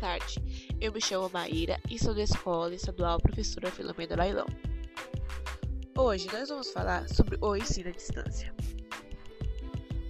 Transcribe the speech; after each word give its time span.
tarde. 0.00 0.40
Eu 0.80 0.92
me 0.92 1.00
chamo 1.00 1.28
Maíra 1.28 1.78
e 1.90 1.98
sou 1.98 2.14
da 2.14 2.22
Escola 2.22 2.74
Estadual 2.74 3.20
Professora 3.20 3.70
Filomena 3.70 4.16
Lailão. 4.16 4.46
Hoje 5.96 6.26
nós 6.32 6.48
vamos 6.48 6.70
falar 6.72 7.06
sobre 7.06 7.36
o 7.42 7.54
ensino 7.54 7.90
à 7.90 7.92
distância. 7.92 8.54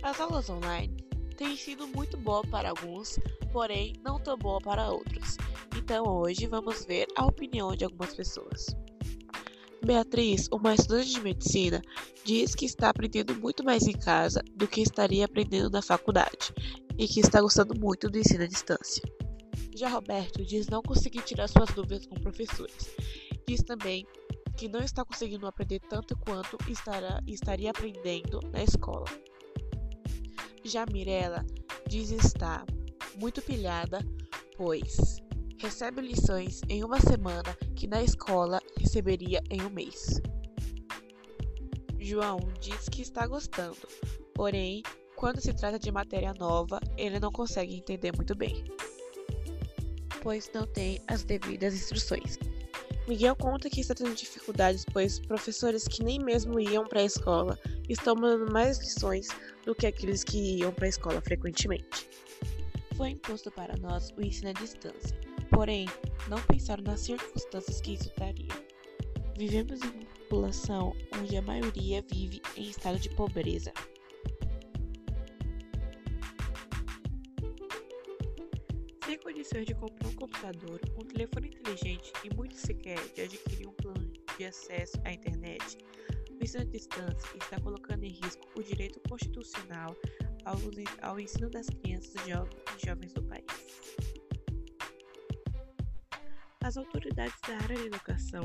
As 0.00 0.20
aulas 0.20 0.48
online 0.48 0.96
têm 1.36 1.56
sido 1.56 1.88
muito 1.88 2.16
boas 2.16 2.48
para 2.48 2.70
alguns, 2.70 3.18
porém 3.52 3.94
não 4.04 4.20
tão 4.20 4.38
boa 4.38 4.60
para 4.60 4.90
outros. 4.90 5.36
Então 5.76 6.06
hoje 6.06 6.46
vamos 6.46 6.84
ver 6.84 7.08
a 7.16 7.26
opinião 7.26 7.74
de 7.74 7.84
algumas 7.84 8.14
pessoas. 8.14 8.66
Beatriz, 9.84 10.46
uma 10.52 10.74
estudante 10.74 11.10
de 11.10 11.20
medicina, 11.20 11.82
diz 12.24 12.54
que 12.54 12.64
está 12.64 12.90
aprendendo 12.90 13.34
muito 13.34 13.64
mais 13.64 13.88
em 13.88 13.98
casa 13.98 14.40
do 14.54 14.68
que 14.68 14.82
estaria 14.82 15.24
aprendendo 15.24 15.68
na 15.68 15.82
faculdade 15.82 16.54
e 16.96 17.08
que 17.08 17.18
está 17.18 17.40
gostando 17.40 17.74
muito 17.74 18.08
do 18.08 18.18
ensino 18.18 18.44
à 18.44 18.46
distância. 18.46 19.02
Já 19.80 19.88
Roberto 19.88 20.44
diz 20.44 20.68
não 20.68 20.82
conseguir 20.82 21.22
tirar 21.22 21.48
suas 21.48 21.70
dúvidas 21.70 22.04
com 22.04 22.14
professores. 22.16 22.94
Diz 23.48 23.62
também 23.62 24.06
que 24.54 24.68
não 24.68 24.80
está 24.80 25.06
conseguindo 25.06 25.46
aprender 25.46 25.80
tanto 25.88 26.14
quanto 26.18 26.58
estará, 26.70 27.18
estaria 27.26 27.70
aprendendo 27.70 28.40
na 28.52 28.62
escola. 28.62 29.06
Já 30.62 30.84
Mirella 30.84 31.46
diz 31.88 32.10
estar 32.10 32.66
muito 33.18 33.40
pilhada, 33.40 34.04
pois 34.54 35.16
recebe 35.58 36.02
lições 36.02 36.60
em 36.68 36.84
uma 36.84 37.00
semana 37.00 37.56
que 37.74 37.86
na 37.86 38.02
escola 38.02 38.60
receberia 38.76 39.42
em 39.48 39.62
um 39.62 39.70
mês. 39.70 40.20
João 41.98 42.38
diz 42.60 42.86
que 42.86 43.00
está 43.00 43.26
gostando, 43.26 43.88
porém, 44.34 44.82
quando 45.16 45.40
se 45.40 45.54
trata 45.54 45.78
de 45.78 45.90
matéria 45.90 46.34
nova, 46.34 46.78
ele 46.98 47.18
não 47.18 47.32
consegue 47.32 47.74
entender 47.76 48.14
muito 48.14 48.34
bem, 48.34 48.62
pois 50.22 50.50
não 50.54 50.66
tem 50.66 51.00
as 51.08 51.24
devidas 51.24 51.74
instruções. 51.74 52.38
Miguel 53.08 53.34
conta 53.34 53.68
que 53.68 53.80
está 53.80 53.94
tendo 53.94 54.14
dificuldades, 54.14 54.84
pois 54.92 55.18
professores 55.18 55.88
que 55.88 56.04
nem 56.04 56.18
mesmo 56.18 56.60
iam 56.60 56.86
para 56.86 57.00
a 57.00 57.04
escola 57.04 57.58
estão 57.88 58.14
mandando 58.14 58.52
mais 58.52 58.78
lições 58.78 59.28
do 59.64 59.74
que 59.74 59.86
aqueles 59.86 60.22
que 60.22 60.58
iam 60.58 60.72
para 60.72 60.86
a 60.86 60.90
escola 60.90 61.20
frequentemente. 61.20 62.08
Foi 62.96 63.10
imposto 63.10 63.50
para 63.50 63.76
nós 63.78 64.10
o 64.16 64.22
ensino 64.22 64.50
à 64.50 64.52
distância, 64.52 65.18
Porém, 65.50 65.86
não 66.28 66.40
pensaram 66.42 66.84
nas 66.84 67.00
circunstâncias 67.00 67.80
que 67.80 67.94
isso 67.94 68.08
traria. 68.10 68.48
Vivemos 69.36 69.80
em 69.82 69.88
uma 69.88 70.04
população 70.04 70.94
onde 71.18 71.36
a 71.36 71.42
maioria 71.42 72.04
vive 72.10 72.40
em 72.56 72.70
estado 72.70 72.98
de 72.98 73.10
pobreza. 73.10 73.72
Sem 79.10 79.18
condições 79.18 79.66
de 79.66 79.74
comprar 79.74 80.06
um 80.06 80.14
computador, 80.14 80.80
um 80.96 81.04
telefone 81.04 81.48
inteligente 81.48 82.12
e 82.22 82.32
muito 82.32 82.54
sequer 82.54 82.96
de 83.12 83.22
adquirir 83.22 83.66
um 83.66 83.72
plano 83.72 84.08
de 84.38 84.44
acesso 84.44 85.00
à 85.04 85.12
internet, 85.12 85.78
o 86.30 86.44
ensino 86.44 86.62
à 86.62 86.66
distância 86.66 87.28
está 87.36 87.60
colocando 87.60 88.04
em 88.04 88.10
risco 88.10 88.46
o 88.56 88.62
direito 88.62 89.00
constitucional 89.08 89.96
ao, 91.02 91.18
ensino 91.18 91.50
das 91.50 91.66
crianças 91.66 92.14
e 92.24 92.86
jovens 92.86 93.12
do 93.12 93.24
país. 93.24 93.44
As 96.62 96.76
autoridades 96.76 97.40
da 97.48 97.56
área 97.64 97.78
da 97.78 97.86
educação 97.86 98.42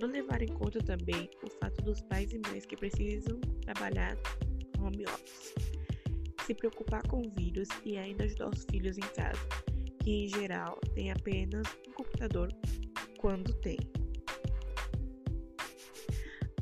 não 0.00 0.08
levaram 0.08 0.46
em 0.46 0.54
conta 0.54 0.78
também 0.78 1.28
o 1.42 1.50
fato 1.60 1.82
dos 1.82 2.00
pais 2.00 2.32
e 2.32 2.38
mães 2.48 2.64
que 2.64 2.74
precisam 2.74 3.38
trabalhar 3.60 4.16
home 4.78 5.04
office, 5.04 5.52
se 6.46 6.54
preocupar 6.54 7.06
com 7.06 7.18
o 7.18 7.30
vírus 7.32 7.68
e 7.84 7.98
ainda 7.98 8.24
ajudar 8.24 8.48
os 8.48 8.64
filhos 8.70 8.96
em 8.96 9.08
casa, 9.14 9.75
que 10.06 10.24
em 10.24 10.28
geral 10.28 10.78
têm 10.94 11.10
apenas 11.10 11.66
um 11.88 11.92
computador 11.92 12.48
quando 13.18 13.52
tem. 13.54 13.76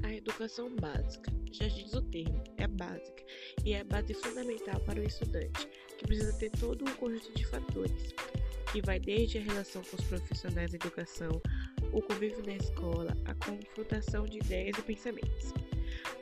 A 0.02 0.14
educação 0.14 0.74
básica, 0.76 1.30
já 1.52 1.68
diz 1.68 1.92
o 1.92 2.00
termo, 2.00 2.42
é 2.56 2.66
básica 2.66 3.22
e 3.62 3.74
é 3.74 3.80
a 3.80 3.84
base 3.84 4.14
fundamental 4.14 4.80
para 4.80 4.98
o 4.98 5.04
estudante, 5.04 5.68
que 5.98 6.06
precisa 6.06 6.32
ter 6.38 6.50
todo 6.52 6.88
um 6.88 6.94
conjunto 6.94 7.34
de 7.34 7.44
fatores 7.44 8.14
que 8.72 8.80
vai 8.80 8.98
desde 8.98 9.36
a 9.36 9.42
relação 9.42 9.82
com 9.82 9.96
os 9.96 10.04
profissionais 10.04 10.70
da 10.70 10.76
educação, 10.76 11.42
o 11.92 12.00
convívio 12.00 12.42
na 12.46 12.56
escola, 12.56 13.14
a 13.26 13.34
confrontação 13.34 14.24
de 14.24 14.38
ideias 14.38 14.78
e 14.78 14.82
pensamentos. 14.82 15.52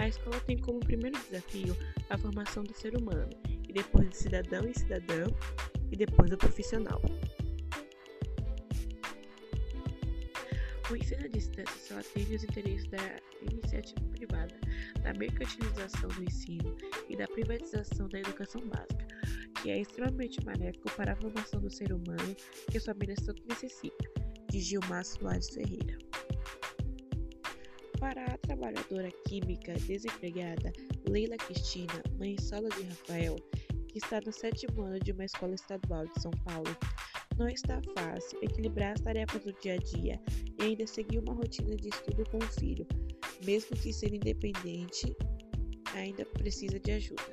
A 0.00 0.08
escola 0.08 0.40
tem 0.40 0.58
como 0.58 0.80
primeiro 0.80 1.16
desafio 1.30 1.76
a 2.10 2.18
formação 2.18 2.64
do 2.64 2.74
ser 2.74 2.96
humano, 2.96 3.30
e 3.68 3.72
depois 3.72 4.08
do 4.08 4.16
cidadão 4.16 4.68
e 4.68 4.76
cidadã, 4.76 5.26
e 5.92 5.96
depois 5.96 6.30
do 6.30 6.38
profissional. 6.38 7.00
O 10.90 10.96
ensino 10.96 11.24
à 11.24 11.28
distância 11.28 11.74
só 11.78 11.98
atende 11.98 12.36
os 12.36 12.44
interesses 12.44 12.86
da 12.90 13.20
iniciativa 13.50 14.00
privada, 14.10 14.54
da 15.02 15.14
mercantilização 15.14 16.08
do 16.08 16.24
ensino 16.24 16.76
e 17.08 17.16
da 17.16 17.26
privatização 17.28 18.08
da 18.08 18.18
educação 18.18 18.60
básica, 18.62 19.06
que 19.62 19.70
é 19.70 19.80
extremamente 19.80 20.44
maléfico 20.44 20.90
para 20.96 21.12
a 21.12 21.16
formação 21.16 21.60
do 21.60 21.70
ser 21.70 21.92
humano 21.92 22.36
que 22.70 22.76
as 22.76 22.84
famílias 22.84 23.20
tanto 23.24 23.42
necessitam, 23.48 24.12
de 24.50 24.60
Gilmar 24.60 25.04
Soares 25.04 25.48
Ferreira. 25.50 25.96
Para 27.98 28.24
a 28.26 28.38
trabalhadora 28.38 29.10
química 29.26 29.74
desempregada 29.86 30.72
Leila 31.08 31.36
Cristina, 31.36 32.02
mãe 32.18 32.36
solo 32.38 32.68
de 32.70 32.82
Rafael, 32.82 33.36
que 33.92 33.98
está 33.98 34.20
no 34.24 34.32
sétimo 34.32 34.82
ano 34.82 34.98
de 34.98 35.12
uma 35.12 35.24
escola 35.24 35.54
estadual 35.54 36.06
de 36.06 36.20
São 36.20 36.30
Paulo, 36.44 36.76
não 37.38 37.48
está 37.48 37.80
fácil 37.96 38.38
equilibrar 38.42 38.92
as 38.92 39.00
tarefas 39.00 39.42
do 39.44 39.52
dia 39.60 39.74
a 39.74 39.76
dia 39.76 40.20
e 40.58 40.62
ainda 40.64 40.86
seguir 40.86 41.18
uma 41.18 41.34
rotina 41.34 41.76
de 41.76 41.88
estudo 41.88 42.24
com 42.30 42.38
o 42.38 42.52
filho, 42.58 42.86
mesmo 43.44 43.76
que 43.76 43.92
ser 43.92 44.14
independente, 44.14 45.14
ainda 45.94 46.24
precisa 46.24 46.80
de 46.80 46.92
ajuda. 46.92 47.32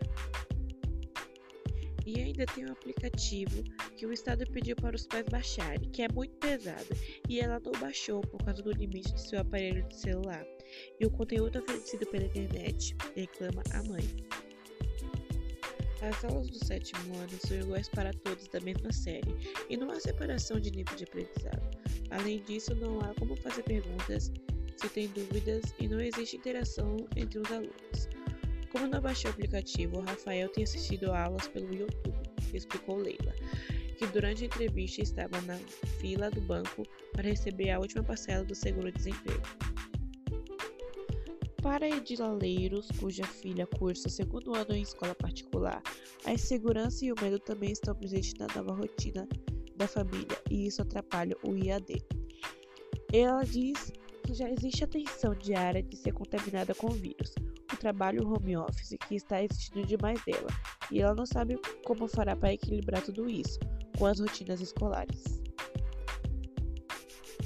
E 2.05 2.19
ainda 2.19 2.45
tem 2.47 2.65
um 2.65 2.71
aplicativo 2.71 3.63
que 3.95 4.05
o 4.05 4.11
Estado 4.11 4.43
pediu 4.51 4.75
para 4.75 4.95
os 4.95 5.05
pais 5.05 5.25
baixarem, 5.29 5.89
que 5.91 6.01
é 6.01 6.07
muito 6.11 6.35
pesado, 6.37 6.87
e 7.27 7.39
ela 7.39 7.59
não 7.59 7.71
baixou 7.73 8.21
por 8.21 8.43
causa 8.43 8.63
do 8.63 8.71
limite 8.71 9.13
de 9.13 9.21
seu 9.21 9.39
aparelho 9.39 9.87
de 9.87 9.95
celular. 9.95 10.43
E 10.99 11.05
o 11.05 11.11
conteúdo 11.11 11.59
oferecido 11.59 12.07
pela 12.07 12.25
internet, 12.25 12.95
reclama 13.15 13.61
a 13.73 13.83
mãe. 13.83 14.03
As 16.01 16.23
aulas 16.23 16.49
do 16.49 16.65
sétimo 16.65 17.17
ano 17.17 17.37
são 17.45 17.59
iguais 17.59 17.89
para 17.89 18.13
todos 18.13 18.47
da 18.47 18.59
mesma 18.61 18.91
série, 18.91 19.35
e 19.69 19.75
não 19.75 19.91
há 19.91 19.99
separação 19.99 20.59
de 20.59 20.71
nível 20.71 20.95
de 20.95 21.03
aprendizado. 21.03 21.77
Além 22.09 22.41
disso, 22.43 22.73
não 22.75 22.99
há 23.01 23.13
como 23.15 23.35
fazer 23.35 23.63
perguntas 23.63 24.31
se 24.77 24.89
tem 24.89 25.07
dúvidas 25.09 25.73
e 25.77 25.89
não 25.89 25.99
existe 25.99 26.37
interação 26.37 26.95
entre 27.17 27.39
os 27.39 27.51
alunos. 27.51 28.09
Como 28.71 28.87
não 28.87 29.01
baixei 29.01 29.29
o 29.29 29.33
aplicativo, 29.33 29.99
Rafael 29.99 30.47
tem 30.49 30.63
assistido 30.63 31.11
aulas 31.11 31.47
pelo 31.49 31.73
YouTube, 31.73 32.15
explicou 32.53 32.97
Leila, 32.97 33.33
que 33.97 34.07
durante 34.07 34.43
a 34.43 34.45
entrevista 34.45 35.01
estava 35.01 35.41
na 35.41 35.57
fila 35.99 36.31
do 36.31 36.39
banco 36.39 36.87
para 37.11 37.23
receber 37.23 37.71
a 37.71 37.79
última 37.79 38.03
parcela 38.03 38.45
do 38.45 38.55
seguro-desemprego. 38.55 39.41
Para 41.61 41.87
Edilaleiros, 41.87 42.87
cuja 42.99 43.25
filha 43.25 43.67
cursa 43.67 44.07
o 44.07 44.11
segundo 44.11 44.55
ano 44.55 44.73
em 44.73 44.81
escola 44.81 45.13
particular, 45.13 45.81
a 46.25 46.33
insegurança 46.33 47.05
e 47.05 47.11
o 47.11 47.15
medo 47.21 47.39
também 47.39 47.71
estão 47.71 47.93
presentes 47.93 48.33
na 48.35 48.47
nova 48.55 48.73
rotina 48.73 49.27
da 49.75 49.87
família 49.87 50.41
e 50.49 50.67
isso 50.67 50.81
atrapalha 50.81 51.35
o 51.43 51.55
IAD. 51.55 52.01
Ela 53.11 53.43
diz 53.43 53.91
que 54.23 54.33
já 54.33 54.49
existe 54.49 54.83
a 54.83 54.87
tensão 54.87 55.35
diária 55.35 55.83
de 55.83 55.97
ser 55.97 56.13
contaminada 56.13 56.73
com 56.75 56.87
o 56.87 56.95
vírus, 56.95 57.33
trabalho 57.79 58.27
home 58.27 58.57
office 58.57 58.95
que 59.07 59.15
está 59.15 59.41
exigindo 59.41 59.87
demais 59.87 60.23
dela, 60.25 60.49
e 60.91 61.01
ela 61.01 61.15
não 61.15 61.25
sabe 61.25 61.57
como 61.85 62.07
fará 62.07 62.35
para 62.35 62.53
equilibrar 62.53 63.01
tudo 63.01 63.29
isso 63.29 63.59
com 63.97 64.05
as 64.05 64.19
rotinas 64.19 64.61
escolares. 64.61 65.41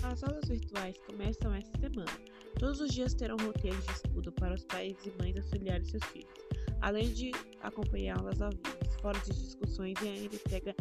As 0.01 0.24
aulas 0.24 0.48
virtuais 0.48 0.98
começam 1.07 1.54
esta 1.54 1.80
semana. 1.80 2.32
Todos 2.60 2.80
os 2.80 2.94
dias 2.94 3.14
terão 3.14 3.38
roteiros 3.38 3.86
de 3.86 3.92
estudo 3.92 4.32
para 4.32 4.54
os 4.54 4.64
pais 4.66 4.96
e 5.06 5.12
mães 5.22 5.36
auxiliarem 5.38 5.86
seus 5.86 6.04
filhos, 6.06 6.34
além 6.82 7.12
de 7.14 7.32
acompanhá-las 7.62 8.42
ao 8.42 8.52
vivo, 8.52 9.02
fóruns 9.02 9.26
de 9.26 9.34
discussões 9.34 9.96
e 10.02 10.08
ainda 10.08 10.36
entrega 10.36 10.76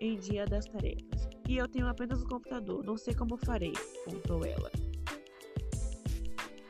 em 0.00 0.18
dia 0.18 0.44
das 0.46 0.66
tarefas. 0.66 1.28
E 1.48 1.56
eu 1.56 1.68
tenho 1.68 1.86
apenas 1.86 2.22
um 2.22 2.26
computador, 2.26 2.84
não 2.84 2.96
sei 2.96 3.14
como 3.14 3.36
farei, 3.36 3.72
contou 4.04 4.44
ela 4.44 4.70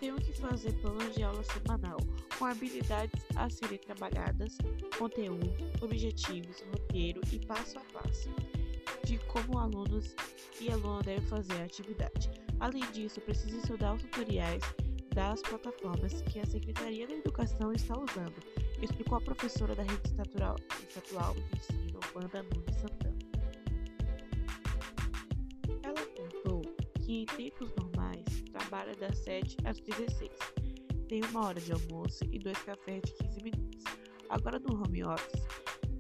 tenho 0.07 0.17
que 0.17 0.33
fazer 0.35 0.73
plano 0.75 1.11
de 1.11 1.23
aula 1.25 1.43
semanal, 1.43 1.99
com 2.39 2.45
habilidades 2.45 3.25
a 3.35 3.51
serem 3.51 3.79
trabalhadas, 3.79 4.57
conteúdo, 4.97 5.53
objetivos, 5.81 6.63
roteiro 6.71 7.21
e 7.33 7.45
passo 7.45 7.77
a 7.79 7.83
passo 7.93 8.31
de 9.07 9.19
como 9.29 9.59
alunos 9.59 10.17
e 10.61 10.69
aluno 10.69 11.01
devem 11.01 11.25
fazer 11.29 11.55
a 11.61 11.65
atividade. 11.65 12.29
Além 12.59 12.83
disso, 12.91 13.21
preciso 13.21 13.57
estudar 13.59 13.95
os 13.95 14.03
tutoriais 14.03 14.63
das 15.15 15.41
plataformas 15.43 16.21
que 16.23 16.41
a 16.41 16.45
Secretaria 16.45 17.07
da 17.07 17.15
Educação 17.15 17.73
está 17.73 17.95
usando, 17.97 18.35
explicou 18.83 19.19
a 19.19 19.21
professora 19.21 19.77
da 19.77 19.85
Rede 19.85 20.09
Estatual, 20.09 20.57
Estatual 20.89 21.35
de 21.35 21.57
Ensino, 21.57 22.01
Wanda 22.17 22.43
Nunes 22.43 22.75
Santana. 22.75 23.17
que 27.05 27.23
em 27.23 27.27
tempos 27.27 27.73
normais 27.77 28.25
trabalha 28.51 28.93
das 28.97 29.19
7 29.19 29.57
às 29.65 29.79
16. 29.79 30.29
Tem 31.09 31.23
uma 31.27 31.47
hora 31.47 31.61
de 31.61 31.71
almoço 31.71 32.25
e 32.33 32.39
dois 32.41 32.59
cafés 32.59 33.01
de 33.03 33.13
15 33.13 33.43
minutos. 33.45 33.85
Agora 34.29 34.59
no 34.59 34.75
home 34.75 35.05
office, 35.05 35.47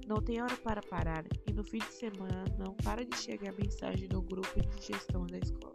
não 0.06 0.22
tem 0.22 0.40
hora 0.40 0.56
para 0.58 0.80
parar 0.82 1.24
e 1.48 1.52
no 1.52 1.64
fim 1.64 1.78
de 1.78 1.92
semana 1.92 2.44
não 2.56 2.74
para 2.74 3.04
de 3.04 3.16
chegar 3.16 3.52
mensagem 3.54 4.08
no 4.08 4.22
grupo 4.22 4.60
de 4.60 4.86
gestão 4.86 5.26
da 5.26 5.38
escola. 5.38 5.72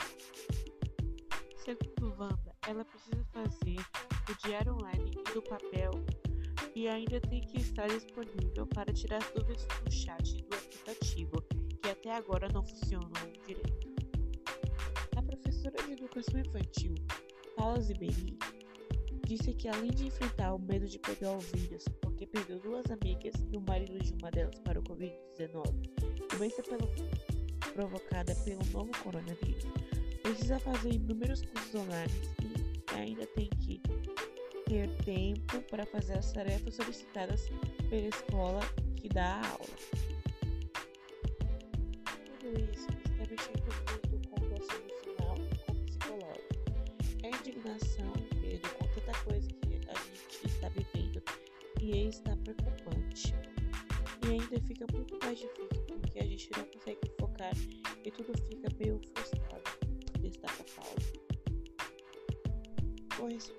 Segundo 1.57 2.15
Wanda, 2.17 2.55
ela 2.65 2.85
precisa 2.85 3.23
fazer 3.33 3.77
o 4.29 4.47
diário 4.47 4.73
online 4.73 5.11
e 5.29 5.35
no 5.35 5.41
papel 5.41 5.91
e 6.73 6.87
ainda 6.87 7.19
tem 7.19 7.41
que 7.41 7.57
estar 7.57 7.87
disponível 7.87 8.65
para 8.67 8.93
tirar 8.93 9.19
dúvidas 9.35 9.67
no 9.83 9.91
chat 9.91 10.41
do 10.43 10.55
aplicativo, 10.55 11.41
que 11.81 11.89
até 11.89 12.15
agora 12.15 12.47
não 12.53 12.63
funcionam 12.63 13.11
direito. 13.45 13.91
A 15.17 15.21
professora 15.21 15.75
de 15.85 15.91
educação 15.91 16.39
infantil, 16.39 16.95
Paula 17.57 17.81
Ziberi, 17.81 18.37
disse 19.35 19.53
que 19.53 19.69
além 19.69 19.91
de 19.91 20.07
enfrentar 20.07 20.53
o 20.53 20.59
medo 20.59 20.85
de 20.85 20.99
pegar 20.99 21.31
o 21.31 21.39
vírus, 21.39 21.85
porque 22.01 22.27
perdeu 22.27 22.59
duas 22.59 22.83
amigas 22.91 23.33
e 23.49 23.55
o 23.55 23.61
marido 23.61 23.97
de 23.97 24.11
uma 24.13 24.29
delas 24.29 24.59
para 24.59 24.77
o 24.77 24.83
Covid-19, 24.83 25.63
doença 26.37 26.61
pelo, 26.63 26.89
provocada 27.73 28.35
pelo 28.43 28.65
novo 28.73 28.91
coronavírus, 29.01 29.63
precisa 30.21 30.59
fazer 30.59 30.95
inúmeros 30.95 31.41
cursos 31.43 31.75
online 31.75 32.11
e 32.41 32.93
ainda 32.93 33.25
tem 33.27 33.49
que 33.61 33.81
ter 34.65 34.89
tempo 35.05 35.61
para 35.69 35.85
fazer 35.85 36.17
as 36.17 36.33
tarefas 36.33 36.75
solicitadas 36.75 37.47
pela 37.89 38.07
escola 38.09 38.59
que 38.97 39.07
dá 39.07 39.35
a 39.35 39.47
aula. 39.51 39.65
Tudo 42.41 42.59
isso 42.69 42.87
está 42.89 43.25
mexendo 43.29 43.63
muito 44.11 44.29
com 44.29 44.41
o 44.41 44.45
emocional 44.45 45.37
e 45.37 45.57
com 45.65 45.71
o 45.71 45.85
psicológico. 45.85 46.51
É 47.23 47.29
indignação, 47.29 48.20
e 51.91 52.07
está 52.07 52.35
preocupante. 52.37 53.33
E 54.25 54.31
ainda 54.31 54.61
fica 54.65 54.85
muito 54.93 55.17
mais 55.23 55.37
difícil 55.37 55.83
porque 55.87 56.19
a 56.19 56.25
gente 56.25 56.49
não 56.57 56.63
consegue 56.65 57.11
focar 57.19 57.53
e 58.05 58.11
tudo 58.11 58.31
fica 58.47 58.67
meio 58.79 59.01
frustrado. 59.13 59.63
Destaca 60.19 60.63
Paulo. 60.75 60.95
Pois 63.17 63.51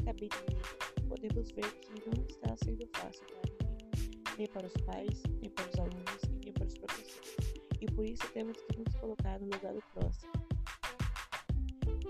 acabei 0.00 0.28
de 0.28 0.36
ler, 0.54 1.08
podemos 1.08 1.50
ver 1.52 1.72
que 1.80 2.08
não 2.08 2.24
está 2.26 2.56
sendo 2.64 2.86
fácil 2.96 3.24
para 3.26 3.50
ninguém, 3.50 4.22
nem 4.38 4.46
para 4.48 4.66
os 4.66 4.72
pais, 4.84 5.22
nem 5.40 5.50
para 5.50 5.68
os 5.68 5.78
alunos 5.78 6.22
nem 6.44 6.52
para 6.52 6.66
os 6.66 6.74
professores. 6.74 7.36
E 7.80 7.86
por 7.86 8.04
isso 8.04 8.28
temos 8.32 8.56
que 8.62 8.78
nos 8.78 8.94
colocar 8.96 9.38
no 9.38 9.46
lugar 9.46 9.72
do 9.72 9.82
próximo 9.94 10.32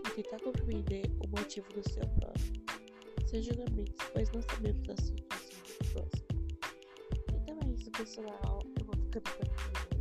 e 0.08 0.22
tentar 0.22 0.40
compreender 0.43 1.05
o 1.25 1.28
motivo 1.28 1.69
do 1.72 1.88
seu 1.88 2.06
próximo. 2.19 2.61
Sem 3.26 3.43
julgamentos, 3.43 3.94
pois 4.12 4.31
não 4.32 4.43
sabemos 4.43 4.88
a 4.88 4.96
próximo. 5.93 6.27
Então 7.32 7.59
é 7.62 7.73
isso, 7.73 7.91
pessoal. 7.91 8.62
Eu 8.79 8.85
vou 8.85 8.94
ficando 8.94 9.23
por 9.23 9.47
aqui. 9.47 10.00